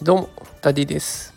[0.00, 0.30] どうも
[0.62, 1.34] ダディです。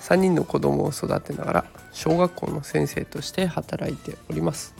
[0.00, 4.74] 3人の子供を育てながら小学校の先生として働いております。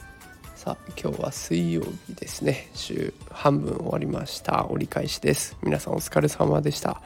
[0.56, 2.68] さあ今日は水曜日ですね。
[2.74, 4.66] 週半分終わりました。
[4.68, 5.56] 折り返しです。
[5.62, 7.00] 皆さんお疲れ様でした、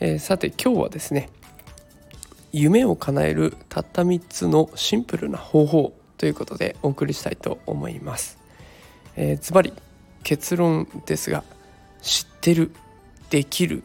[0.00, 1.28] えー、さて今日はですね
[2.50, 8.38] 夢を叶えるたった3つのシンプルな方法ということでお送りしたいと思います。
[9.14, 9.72] えー、ズバリ
[10.22, 11.44] 結論ですが
[12.02, 12.72] 知ってる
[13.30, 13.82] できる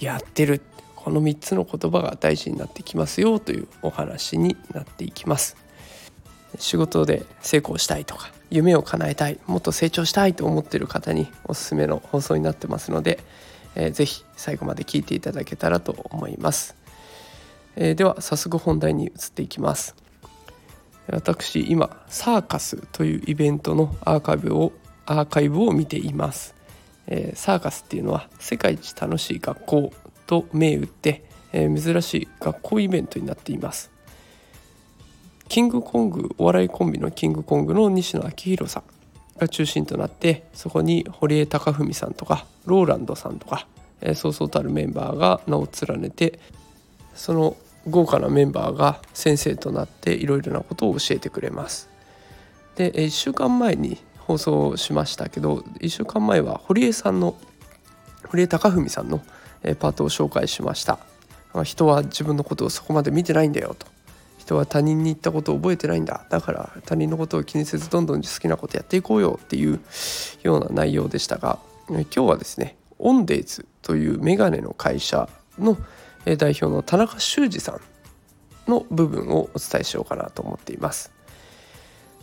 [0.00, 0.62] やってる。
[0.96, 5.56] この3つの言葉が大事になってきますよというお話になっていきます。
[6.58, 13.18] 仕事で成功したいとか夢を叶えたいもっと成長したいと思っている方におすすめの放送になってますので、
[13.74, 16.76] えー、ぜひ最後まで聞いていただけたらと思います、
[17.76, 19.96] えー、では早速本題に移っていきます。
[21.06, 24.72] 私今サーカスというイベントのアーカイブを
[25.06, 26.54] アーカイブを見ています、
[27.06, 29.92] えー、サーカスっていうのは世界一楽しい学校
[30.26, 33.90] と銘打って、えー、珍しい学校イベントになっています
[35.48, 38.84] キングコングお笑いコンビのキングコングの西野昭弘さん
[39.38, 43.66] が中心となってそこに堀江貴文さんとかローランドさんとか、
[44.00, 46.38] えー、そうそうたるメンバーが名を連ねて
[47.14, 47.56] その
[47.88, 51.90] 豪華なメンバーが先生となっていろいろなことを教えてくれます。
[52.76, 57.36] で1週間前に放送しましたけど1週間前は堀江さんの
[58.28, 59.18] 堀江貴文さんの
[59.78, 60.98] パートを紹介しました。
[61.62, 63.86] 人は自分のことをそこまで見てないんだよと。
[64.38, 66.26] 人は他人に言ったことを覚えてないんだ。
[66.28, 69.80] だから他人のことを気にせずどんどん好きなことやっていこうよっていう
[70.42, 71.58] ような内容でしたが
[71.88, 75.78] 今日はですねオンデイズというメガネの会社の
[76.24, 81.13] 代表の田中修二さんの部分をお伝えしようかなと思っています。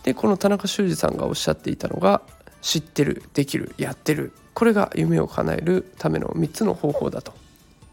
[0.03, 2.21] でこの田中修二さんがおっしゃっていたのが
[2.61, 7.33] 知ってるできるやってるこれが夢を叶えるための3つの方法だと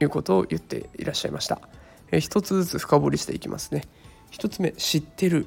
[0.00, 1.60] いうことを言っていらっしゃいました。
[2.10, 3.84] え一つずつ深掘りしていきますね。
[4.32, 5.46] 1つ目知ってる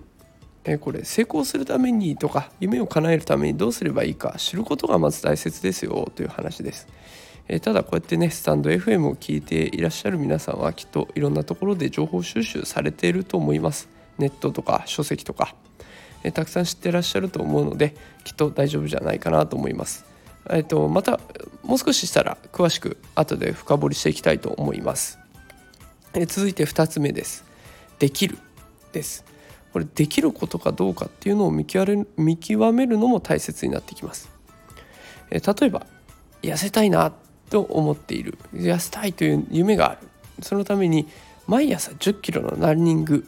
[0.63, 6.87] えこれ成功するためにとか夢を叶えるためにどうすればいいか知ることがまず大切ですよという話です。
[7.47, 13.89] えただこうやってねスタンド FM を聞いていらっしゃる皆さんはきっといろんなところで情報収集されていると思います。
[14.19, 15.55] ネットとか書籍とか
[16.23, 20.05] えたくさん知ってらっしゃると思うのできっと大丈夫じゃないかなと思います。
[20.49, 21.19] えっと、また
[21.63, 25.19] もう少ししたら詳しく後で深掘りしていきたいと思います。
[26.13, 27.45] え続いて2つ目です。
[27.99, 28.37] できる
[28.91, 29.23] です。
[29.71, 34.29] これできることかどうかっていうのを見極め見極めるのも大切になってきます。
[35.29, 35.85] え例えば
[36.41, 37.13] 痩せたいな
[37.49, 40.07] と思っている痩せたいという夢がある
[40.41, 41.07] そのために
[41.47, 43.27] 毎朝1 0キロのランニング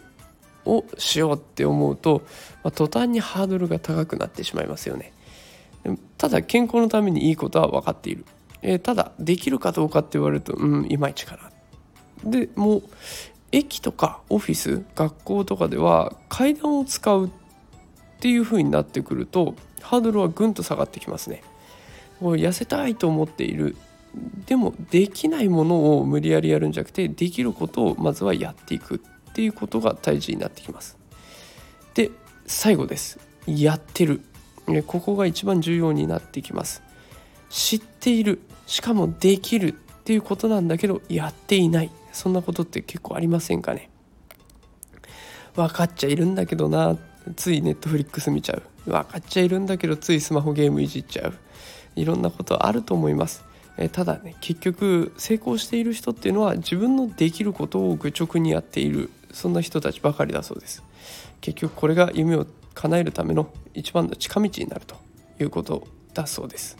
[0.65, 2.23] をしようって思うと、
[2.63, 5.13] まあ、途端にハードルが高くなってしまいますよね。
[6.17, 8.25] ただ健康のためにいいことは分かっている。
[8.61, 11.37] えー、ただできるかどうかって言われるとうんいまいちか
[12.23, 12.31] な。
[12.31, 12.83] でもう
[13.51, 17.29] 駅とかオフィス学校とかでは階段を使うっ
[18.19, 21.43] ていう風になってくるとハードルはぐんと下がってきますね。
[22.21, 23.75] 痩せたいと思っている
[24.45, 29.01] でもできないものを無理やりやるんじゃなくてできることをまずはやっていく
[29.33, 30.95] っていうことが大事になってきます。
[31.95, 32.11] で
[32.45, 33.19] 最後です。
[33.47, 34.21] やってる。
[34.85, 36.83] ここが一番重要になってきます。
[37.49, 38.41] 知っている。
[38.67, 39.73] しかもできる。
[39.73, 41.89] っていうことなんだけどやっていない。
[42.11, 43.89] そんなことって結構ありませんかね。
[45.55, 46.95] 分かっちゃいるんだけどな。
[47.35, 48.63] ついネットフリックス見ちゃう。
[48.85, 51.33] 分かっちゃいるんだけどついスマホゲームいじっちゃう。
[51.95, 53.43] いろんなことあると思います。
[53.77, 59.09] えただね結局成功している人っていうのは自分のできることを愚直にやっている。
[59.33, 60.83] そんな人たちばかりだそうです。
[61.41, 64.95] 結局これが夢を叶えるための一番の近道になると
[65.39, 66.77] いうことだそうです。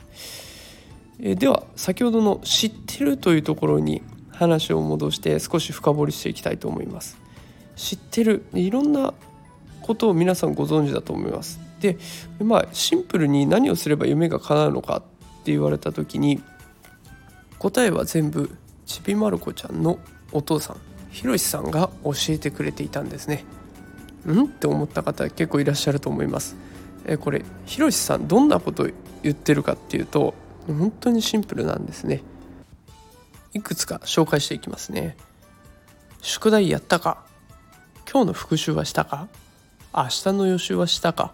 [1.20, 7.18] えでは先ほどの知ってるというところに話を戻して少し深掘りしていきたいと思います。
[7.76, 9.14] 知ってるいろんな
[9.82, 11.60] ことを皆さんご存知だと思います。
[11.82, 11.98] で
[12.40, 15.02] まあシンプルに何をすれば夢が叶うのかっ
[15.44, 16.42] て言われた時に
[17.60, 18.50] 答えは全部
[18.86, 20.00] ちびまる子ちゃんの
[20.32, 20.93] お父さん。
[21.14, 23.46] ひろしさんが教えてくれていたんですね。
[24.28, 24.46] ん？
[24.46, 26.56] って思った方結構いらっしゃると思います。
[27.06, 28.90] えこれひろしさんどんなこと
[29.22, 30.34] 言ってるかっていうと
[30.68, 32.24] 本当にシンプルなんですね。
[33.54, 35.16] いくつか紹介していきますね。
[36.22, 37.24] 宿題やったか。
[38.12, 39.28] 今日の復習はしたか。
[39.96, 41.34] 明日の予習はしたか。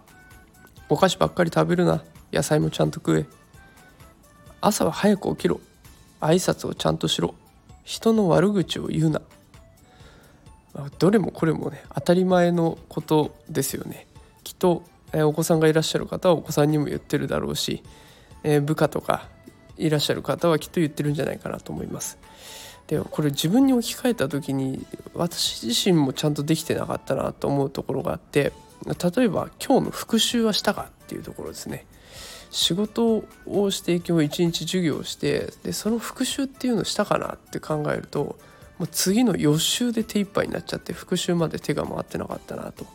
[0.89, 2.03] お菓子ばっかり食べるな。
[2.33, 3.25] 野菜もちゃんと食え。
[4.59, 5.61] 朝は早く起きろ。
[6.19, 7.33] 挨拶をちゃんとしろ。
[7.85, 9.21] 人の悪口を言うな。
[10.99, 14.07] どれもこれもね当たり前のことですよね
[14.43, 14.83] きっと、
[15.13, 17.83] えお子さんがいらっしゃる方はお子さんにも言ってるだろうし
[18.43, 19.27] えー、部下とか
[19.77, 22.17] いらっしゃる方はきっと言ってるんじゃないかなと思います。
[22.87, 28.51] でこれ自分に置き換えた時に私自身もちゃんとできてなかったなと思うところがあって
[28.85, 31.85] 例えば今日の復習はしたかっていうところですね。
[32.49, 38.39] 仕事をして今日一日授業をしてでその復習っていうのをしたかなって考えると
[38.79, 42.85] もう次の予習で手一杯になっちゃって復習まで手が回ってなかったなと。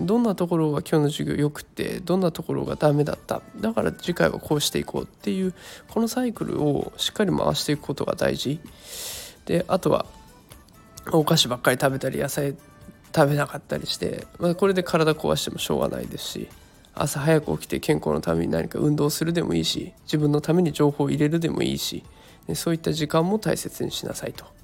[0.00, 5.54] どんなところが今日の授業よくてどんなところがダメだっただから次回はこうしていこうっていう
[5.88, 8.58] このサイクルをしっかり回していくことが大事
[9.44, 10.06] であとは
[11.12, 12.56] お菓子ばっかり食べたり野菜
[13.14, 16.48] 食べなかったりして、まあ、これで体壊してもしょうがないですし
[16.94, 22.02] 朝早く起きて健康のために何か運動するでもいいし自分のために情報を入れるでもいいし
[22.54, 24.61] そういった時間も大切にしなさいと。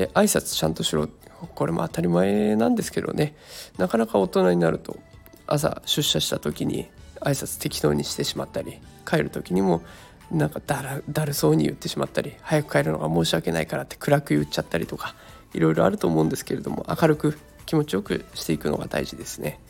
[0.00, 1.08] で挨拶ちゃんとしろ。
[1.54, 3.34] これも当たり前なんですけどね。
[3.76, 4.98] なかなか大人になると
[5.46, 6.88] 朝出社した時に
[7.20, 9.82] 挨拶適当にしてしまったり帰る時にも
[10.30, 15.14] なんかだらだるそうに言ってしまったり早く帰るのが申し訳ないからって暗く言っちゃったりとか
[15.52, 19.60] いろいろあると思うんですけれども明るく気持ちよくしていくのが大事ですね。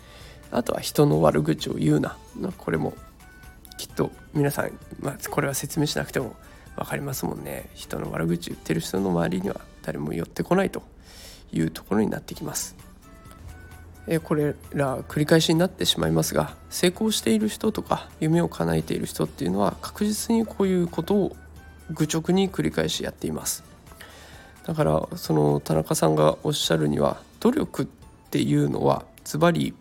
[0.52, 2.16] あとは人の悪口を言うな。
[2.58, 2.94] これも
[3.78, 6.36] きっと皆さん、まあ、これは説明しなくても
[6.76, 7.68] 分かりますもんね。
[7.74, 10.82] 人の悪口言ってる人の周りには誰も寄ってこないと
[11.52, 12.76] いうところになってきます。
[14.06, 21.36] えこれら繰り返しになってしまいますが成功している人とか夢を叶えている人っていうのは確実にこういうことを
[21.90, 23.62] 愚直に繰り返しやっています
[24.66, 27.86] だからその田中さんがおっしゃるには努力っ
[28.30, 29.74] ていうのはズバリ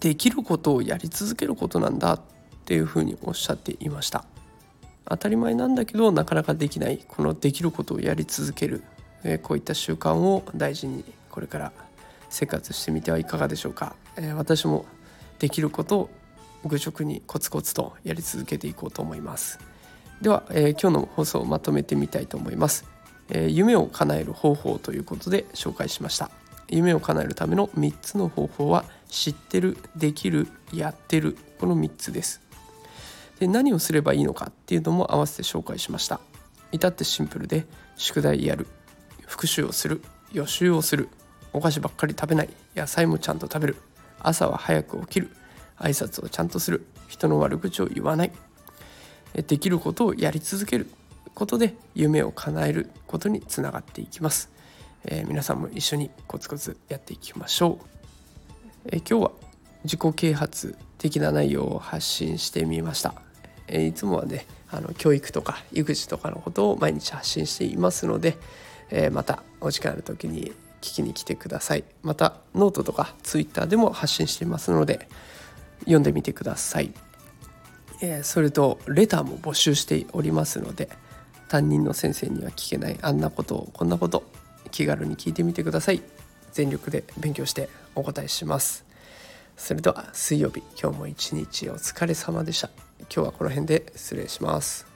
[0.00, 2.20] できることをやり続けることなんだっ
[2.64, 4.24] ていうふうにおっしゃっていました
[5.08, 8.82] 当たり前なんだけどなかなかできないこのできることをやり続ける、
[9.24, 11.72] えこういった習慣を大事にこれから
[12.28, 14.84] 生活してみてはいかがでしょうか、え私も
[15.38, 16.10] できることを
[16.64, 19.60] 愚直にコツコツとやり続けていこうと思います。
[20.20, 22.84] では、え、今日の放送をまとめてみたいと思います、
[23.30, 26.30] え、夢を叶える方法ということで紹介しました。
[26.68, 31.36] 夢を叶えるための3つの方法は知ってるできるやってる。
[31.58, 32.45] この3つです。
[33.38, 36.20] で何をすればいいのかっていうのも合わせて紹介しました。
[36.72, 37.66] 至ってシンプルで
[37.96, 38.66] 宿題やる
[39.26, 40.02] 復習をする
[40.32, 41.08] 予習をする
[41.52, 43.76] お菓子ばっかり食べない野菜もちゃんと食べる
[44.20, 45.30] 朝は早く起きる
[45.78, 48.32] 挨拶をちゃんとする人の悪口を言わない
[49.46, 50.90] できることをやり続ける
[51.34, 54.50] ことで夢を叶えることにつながっていきます。
[55.04, 57.86] えー、皆さんも一緒にコツコツやっていきましょう、
[58.86, 59.32] えー、今日は
[59.84, 63.14] 自己啓発的な内容を発信してみました、
[63.68, 68.36] え、いつもはねあの教育とか育児とかのことを毎日発信していますので、
[68.90, 71.84] えまたお時間ある時に聞きに来てください。
[72.02, 75.08] またノートとかツイッターでも発信していますので
[75.80, 76.92] 読んでみてください、
[78.00, 80.88] えそれとレターも募集しておりますので
[81.48, 84.24] 担任の先生には聞けないあんなことこんなこと
[84.70, 86.02] 気軽に聞いてみてください。
[86.52, 88.85] 全力で勉強してお答えします。
[89.56, 92.70] それでは水曜日今日も一日お疲れ様でした。
[93.00, 94.95] 今日はこの辺で失礼します。